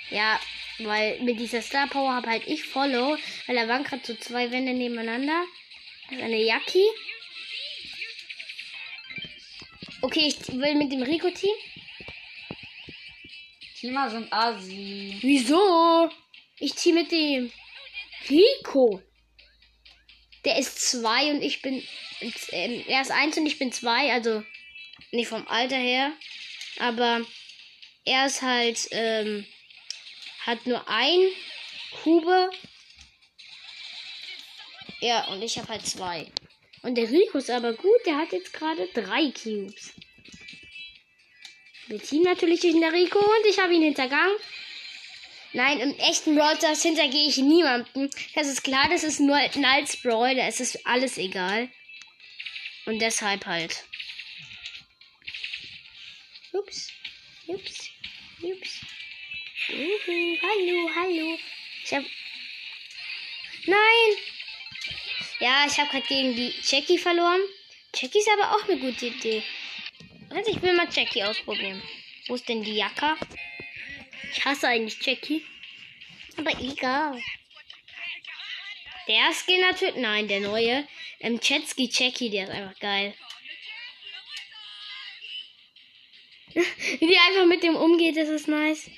Ja, 0.10 0.40
weil 0.80 1.20
mit 1.22 1.40
dieser 1.40 1.62
Star 1.62 1.88
Power 1.88 2.14
habe 2.14 2.30
halt 2.30 2.48
ich 2.48 2.64
Follow. 2.64 3.18
Weil 3.46 3.56
da 3.56 3.68
waren 3.68 3.84
gerade 3.84 4.06
so 4.06 4.16
zwei 4.16 4.50
Wände 4.50 4.74
nebeneinander. 4.74 5.44
Das 6.10 6.18
ist 6.18 6.24
eine 6.24 6.42
Yaki. 6.42 6.86
Okay, 10.02 10.28
ich 10.28 10.48
will 10.50 10.76
mit 10.76 10.92
dem 10.92 11.02
Rico-Team. 11.02 11.56
Teamer 13.80 14.10
sind 14.10 14.32
Asi. 14.32 15.18
Wieso? 15.22 16.10
Ich 16.60 16.76
ziehe 16.76 16.94
mit 16.94 17.12
dem 17.12 17.52
Rico. 18.30 19.02
Der 20.46 20.58
ist 20.58 20.80
zwei 20.80 21.32
und 21.32 21.42
ich 21.42 21.62
bin. 21.62 21.84
Äh, 22.52 22.84
er 22.88 23.02
ist 23.02 23.12
eins 23.12 23.38
und 23.38 23.46
ich 23.46 23.60
bin 23.60 23.72
zwei, 23.72 24.12
also 24.14 24.44
nicht 25.12 25.28
vom 25.28 25.48
Alter 25.48 25.78
her. 25.78 26.14
Aber 26.80 27.22
er 28.06 28.26
ist 28.26 28.42
halt. 28.42 28.88
Ähm, 28.92 29.46
hat 30.46 30.66
nur 30.66 30.88
ein 30.88 31.20
Kube. 32.04 32.50
Ja, 35.02 35.28
und 35.28 35.42
ich 35.42 35.58
habe 35.58 35.68
halt 35.68 35.86
zwei. 35.86 36.32
Und 36.84 36.96
der 36.96 37.10
Rico 37.10 37.38
ist 37.38 37.50
aber 37.50 37.74
gut, 37.74 38.06
der 38.06 38.18
hat 38.18 38.32
jetzt 38.32 38.54
gerade 38.54 38.88
drei 38.94 39.32
Cubes. 39.32 39.94
Wir 41.88 42.02
ziehen 42.04 42.24
natürlich 42.24 42.64
in 42.64 42.82
der 42.82 42.94
Rico 42.94 43.20
und 43.20 43.46
ich 43.50 43.60
habe 43.60 43.74
ihn 43.74 43.84
hintergangen. 43.84 44.36
Nein, 45.54 45.80
im 45.80 45.98
echten 46.00 46.36
Brawl 46.36 46.58
Stars 46.58 46.84
hintergehe 46.84 47.30
ich 47.30 47.38
niemanden. 47.38 48.10
Das 48.36 48.48
ist 48.48 48.64
klar, 48.64 48.88
das 48.90 49.04
ist 49.04 49.20
nur 49.20 49.40
Nals 49.56 49.98
Brawl, 50.02 50.36
da 50.36 50.48
ist 50.48 50.60
es 50.60 50.86
alles 50.86 51.18
egal. 51.18 51.70
Und 52.86 53.00
deshalb 53.00 53.46
halt. 53.46 53.86
Ups. 56.52 56.92
Ups. 57.48 57.90
Ups. 58.42 58.82
Uhu, 59.70 60.38
hallo, 60.42 60.90
hallo. 60.96 61.40
Ich 61.84 61.94
hab. 61.94 62.04
Nein! 63.66 64.37
Ja, 65.40 65.66
ich 65.68 65.78
habe 65.78 65.90
gerade 65.90 66.08
gegen 66.08 66.36
die 66.36 66.54
Jackie 66.64 66.98
verloren. 66.98 67.42
Jackie 67.96 68.20
ist 68.20 68.30
aber 68.30 68.56
auch 68.56 68.68
eine 68.68 68.80
gute 68.80 69.08
Idee. 69.08 69.44
Also 70.30 70.52
ich 70.52 70.62
will 70.62 70.74
mal 70.74 70.88
Jackie 70.92 71.24
ausprobieren. 71.24 71.82
Wo 72.28 72.36
ist 72.36 72.50
denn 72.50 72.64
die 72.64 72.76
Jacke? 72.76 73.16
Ich 74.32 74.44
hasse 74.44 74.68
eigentlich 74.68 74.98
Jackie. 75.06 75.46
Aber 76.38 76.52
egal. 76.60 77.22
Der 79.08 79.32
Skin 79.34 79.62
natürlich. 79.62 79.96
Nein, 79.96 80.28
der 80.28 80.42
neue. 80.42 80.88
Ähm, 81.20 81.40
Jetski 81.42 81.90
Jackie, 81.92 82.30
der 82.30 82.46
ist 82.46 82.52
einfach 82.52 82.80
geil. 82.80 83.14
Wie 86.56 87.18
einfach 87.18 87.46
mit 87.46 87.64
dem 87.64 87.76
umgeht, 87.76 88.18
das 88.18 88.30
ist 88.30 88.48
nice. 88.48 88.90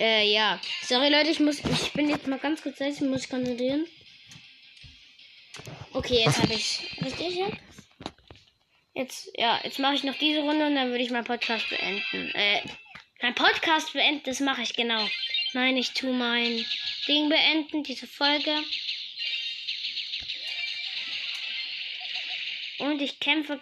Äh, 0.00 0.32
ja. 0.32 0.58
Sorry, 0.82 1.10
Leute, 1.10 1.28
ich 1.28 1.40
muss. 1.40 1.58
Ich 1.58 1.92
bin 1.92 2.08
jetzt 2.08 2.26
mal 2.26 2.38
ganz 2.38 2.62
kurz 2.62 2.80
ich 2.80 3.00
muss 3.02 3.24
ich 3.24 3.28
konzentrieren. 3.28 3.86
Okay, 5.92 6.22
jetzt 6.24 6.42
habe 6.42 6.54
ich. 6.54 6.80
Richtig, 7.04 7.36
ja? 7.36 7.48
Jetzt, 8.94 9.30
ja, 9.36 9.60
jetzt 9.62 9.78
mache 9.78 9.94
ich 9.94 10.04
noch 10.04 10.16
diese 10.16 10.40
Runde 10.40 10.66
und 10.66 10.74
dann 10.74 10.88
würde 10.88 11.04
ich 11.04 11.10
meinen 11.10 11.24
Podcast 11.24 11.68
beenden. 11.68 12.30
Äh, 12.34 12.62
mein 13.20 13.34
Podcast 13.34 13.92
beenden, 13.92 14.22
das 14.24 14.40
mache 14.40 14.62
ich 14.62 14.74
genau. 14.74 15.06
Nein, 15.52 15.76
ich 15.76 15.92
tue 15.92 16.12
mein 16.12 16.64
Ding 17.06 17.28
beenden, 17.28 17.82
diese 17.82 18.06
Folge. 18.06 18.54
Und 22.78 23.02
ich 23.02 23.20
kämpfe 23.20 23.60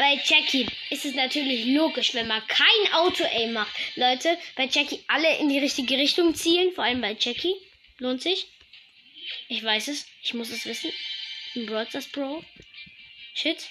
bei 0.00 0.18
Jackie 0.24 0.66
ist 0.88 1.04
es 1.04 1.14
natürlich 1.14 1.66
logisch, 1.66 2.14
wenn 2.14 2.26
man 2.26 2.42
kein 2.46 2.92
Auto-Aim 2.94 3.52
macht. 3.52 3.76
Leute, 3.96 4.38
bei 4.56 4.64
Jackie 4.64 5.04
alle 5.08 5.36
in 5.40 5.50
die 5.50 5.58
richtige 5.58 5.98
Richtung 5.98 6.34
zielen. 6.34 6.72
Vor 6.72 6.84
allem 6.84 7.02
bei 7.02 7.14
Jackie. 7.20 7.54
Lohnt 7.98 8.22
sich. 8.22 8.48
Ich 9.48 9.62
weiß 9.62 9.88
es. 9.88 10.06
Ich 10.22 10.32
muss 10.32 10.48
es 10.48 10.64
wissen. 10.64 10.90
Ein 11.54 11.66
Broadstars 11.66 12.08
Pro. 12.08 12.42
Shit. 13.34 13.68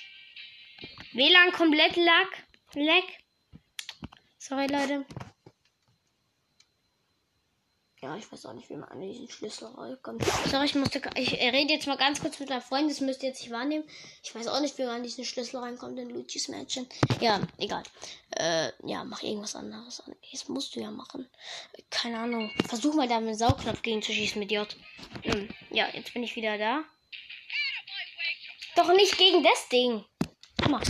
WLAN 1.14 1.52
komplett 1.52 1.96
lag. 1.96 2.28
Lag. 2.76 3.04
Sorry, 4.38 4.68
Leute. 4.68 5.08
Ja, 8.02 8.16
ich 8.16 8.32
weiß 8.32 8.46
auch 8.46 8.54
nicht, 8.54 8.70
wie 8.70 8.76
man 8.76 8.88
an 8.90 9.02
diesen 9.02 9.30
Schlüssel 9.30 9.68
rankommt. 9.76 10.24
Sorry, 10.50 10.66
ich 10.66 10.76
musste. 10.76 11.02
Ich 11.16 11.34
rede 11.34 11.74
jetzt 11.74 11.86
mal 11.86 11.98
ganz 11.98 12.22
kurz 12.22 12.40
mit 12.40 12.50
meinem 12.50 12.62
Freund, 12.62 12.90
das 12.90 13.02
müsst 13.02 13.24
ihr 13.24 13.30
jetzt 13.30 13.42
nicht 13.42 13.52
wahrnehmen. 13.52 13.84
Ich 14.24 14.34
weiß 14.34 14.48
auch 14.48 14.62
nicht, 14.62 14.78
wie 14.78 14.84
man 14.84 14.96
an 14.96 15.04
diesen 15.04 15.26
Schlüssel 15.26 15.58
reinkommt 15.58 16.00
in 16.00 16.10
Luigi's 16.10 16.48
Mansion. 16.48 16.88
Ja, 17.20 17.42
egal. 17.58 17.84
Äh, 18.38 18.72
ja, 18.86 19.04
mach 19.04 19.22
irgendwas 19.22 19.56
anderes. 19.56 20.02
Das 20.32 20.48
musst 20.48 20.76
du 20.76 20.80
ja 20.80 20.92
machen. 20.92 21.30
Keine 21.90 22.20
Ahnung. 22.20 22.50
Versuch 22.68 22.94
mal 22.94 23.10
da 23.10 23.20
mit 23.20 23.30
dem 23.30 23.36
Saugknopf 23.36 23.82
gegen 23.82 24.02
zu 24.02 24.14
schießen 24.14 24.40
mit 24.40 24.52
J. 24.52 24.74
Hm. 25.24 25.50
Ja, 25.72 25.90
jetzt 25.94 26.14
bin 26.14 26.24
ich 26.24 26.38
wieder 26.38 26.58
da. 26.58 26.86
Doch 28.78 28.94
nicht 28.94 29.18
gegen 29.18 29.44
das 29.44 29.68
Ding. 29.68 30.06
Guck 30.62 30.70
mal. 30.70 30.84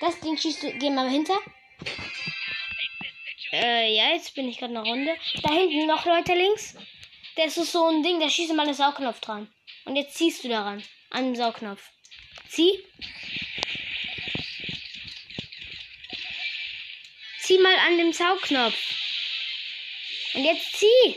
Das 0.00 0.18
Ding 0.18 0.36
schießt 0.36 0.64
du. 0.64 0.72
Geh 0.72 0.90
mal 0.90 1.08
hinter. 1.08 1.38
Äh, 3.56 3.94
ja, 3.94 4.12
jetzt 4.12 4.34
bin 4.34 4.48
ich 4.48 4.58
gerade 4.58 4.76
eine 4.76 4.86
Runde. 4.86 5.16
Da 5.42 5.50
hinten 5.50 5.86
noch 5.86 6.04
Leute 6.04 6.34
links. 6.34 6.76
Das 7.36 7.56
ist 7.56 7.72
so 7.72 7.86
ein 7.86 8.02
Ding, 8.02 8.20
da 8.20 8.28
schießt 8.28 8.52
mal 8.54 8.66
den 8.66 8.74
Saugknopf 8.74 9.20
dran. 9.20 9.50
Und 9.86 9.96
jetzt 9.96 10.16
ziehst 10.16 10.44
du 10.44 10.48
daran. 10.48 10.82
An 11.10 11.24
dem 11.24 11.36
Saugknopf. 11.36 11.82
Zieh. 12.48 12.84
Zieh 17.40 17.58
mal 17.58 17.76
an 17.86 17.96
dem 17.96 18.12
Saugknopf. 18.12 18.76
Und 20.34 20.44
jetzt 20.44 20.76
zieh. 20.76 21.16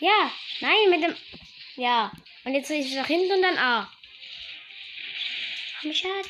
Ja. 0.00 0.32
Nein, 0.60 0.90
mit 0.90 1.02
dem. 1.02 1.16
Ja. 1.76 2.10
Und 2.44 2.54
jetzt 2.54 2.70
ich 2.70 2.94
nach 2.94 3.06
hinten 3.06 3.32
und 3.32 3.42
dann 3.42 3.58
A. 3.58 3.92
Mich 5.82 6.04
hat. 6.04 6.26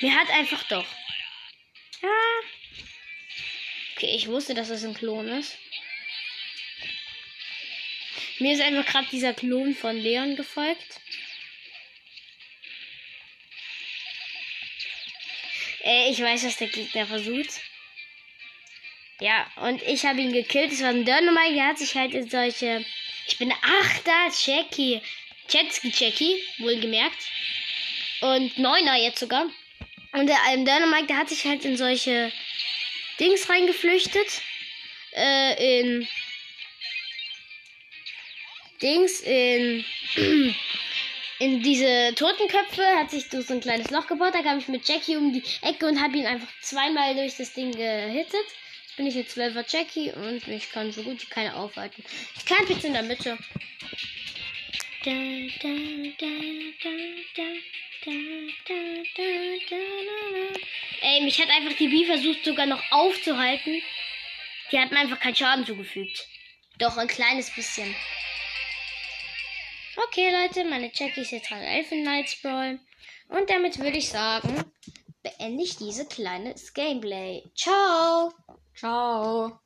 Mir 0.00 0.14
hat 0.14 0.30
einfach 0.30 0.62
doch. 0.64 0.86
Okay, 3.96 4.14
ich 4.14 4.28
wusste, 4.28 4.52
dass 4.52 4.68
das 4.68 4.84
ein 4.84 4.92
Klon 4.92 5.26
ist. 5.26 5.56
Mir 8.38 8.52
ist 8.52 8.60
einfach 8.60 8.84
gerade 8.84 9.08
dieser 9.10 9.32
Klon 9.32 9.74
von 9.74 9.96
Leon 9.96 10.36
gefolgt. 10.36 11.00
Äh, 15.82 16.10
ich 16.10 16.20
weiß, 16.20 16.44
was 16.44 16.58
der 16.58 16.68
Gegner 16.68 17.06
versucht. 17.06 17.62
Ja, 19.20 19.50
und 19.56 19.80
ich 19.82 20.04
habe 20.04 20.20
ihn 20.20 20.34
gekillt. 20.34 20.72
Es 20.72 20.82
war 20.82 20.90
ein 20.90 21.06
Dynamite, 21.06 21.54
der 21.54 21.68
hat 21.68 21.78
sich 21.78 21.94
halt 21.94 22.12
in 22.12 22.28
solche. 22.28 22.84
Ich 23.26 23.38
bin 23.38 23.50
Achter, 23.50 24.30
Jackie. 24.44 25.00
Jetski 25.48 25.90
Jackie, 25.96 26.42
wohlgemerkt. 26.58 27.30
Und 28.20 28.58
Neuner 28.58 28.96
jetzt 28.96 29.20
sogar. 29.20 29.46
Und 30.12 30.26
der 30.26 30.36
ähm, 30.50 30.66
Dynamite, 30.66 31.06
der 31.06 31.16
hat 31.16 31.30
sich 31.30 31.44
halt 31.44 31.64
in 31.64 31.78
solche 31.78 32.30
Dings 33.18 33.48
reingeflüchtet. 33.48 34.42
Äh, 35.12 35.80
in 35.80 36.08
Dings, 38.82 39.20
in 39.20 39.84
in 41.38 41.62
diese 41.62 42.14
Totenköpfe, 42.14 42.82
hat 42.98 43.10
sich 43.10 43.26
so 43.30 43.52
ein 43.52 43.60
kleines 43.60 43.90
Loch 43.90 44.06
gebaut. 44.06 44.34
Da 44.34 44.42
kam 44.42 44.58
ich 44.58 44.68
mit 44.68 44.88
Jackie 44.88 45.16
um 45.16 45.32
die 45.32 45.42
Ecke 45.62 45.86
und 45.86 46.02
habe 46.02 46.16
ihn 46.18 46.26
einfach 46.26 46.48
zweimal 46.62 47.14
durch 47.14 47.36
das 47.36 47.52
Ding 47.52 47.72
gehittet. 47.72 48.34
Jetzt 48.34 48.96
bin 48.96 49.06
ich 49.06 49.14
jetzt 49.14 49.36
12er 49.36 49.64
Jackie 49.68 50.12
und 50.12 50.46
ich 50.48 50.70
kann 50.70 50.92
so 50.92 51.02
gut 51.02 51.20
wie 51.22 51.26
keine 51.26 51.54
aufhalten. 51.54 52.02
Ich 52.36 52.46
kann 52.46 52.66
jetzt 52.68 52.84
in 52.84 52.94
der 52.94 53.02
Mitte. 53.02 53.36
Da, 55.04 55.10
da, 55.62 55.68
da. 56.18 57.42
Ey, 61.00 61.20
mich 61.22 61.40
hat 61.40 61.50
einfach 61.50 61.76
die 61.76 61.88
Bee 61.88 62.04
versucht 62.04 62.44
sogar 62.44 62.66
noch 62.66 62.82
aufzuhalten. 62.90 63.82
Die 64.70 64.78
hat 64.78 64.92
mir 64.92 64.98
einfach 64.98 65.18
keinen 65.18 65.34
Schaden 65.34 65.66
zugefügt. 65.66 66.26
Doch 66.78 66.96
ein 66.96 67.08
kleines 67.08 67.52
bisschen. 67.54 67.94
Okay, 69.96 70.30
Leute, 70.30 70.64
meine 70.64 70.90
Jackie 70.92 71.22
ist 71.22 71.32
jetzt 71.32 71.48
gerade 71.48 71.64
Elfen 71.64 72.02
Knights 72.02 72.40
Brawl. 72.42 72.78
Und 73.28 73.50
damit 73.50 73.78
würde 73.78 73.98
ich 73.98 74.08
sagen, 74.08 74.54
beende 75.22 75.64
ich 75.64 75.76
diese 75.76 76.06
kleines 76.06 76.74
Gameplay. 76.74 77.42
Ciao! 77.54 78.32
Ciao. 78.74 79.58